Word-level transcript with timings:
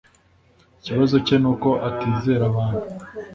Icyibazo 0.79 1.15
cye 1.25 1.35
nuko 1.41 1.69
atizera 1.87 2.43
abantu 2.51 2.85